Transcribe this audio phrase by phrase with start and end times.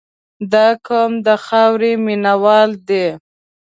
[0.53, 3.05] •دا قوم د خاورې مینه وال دي.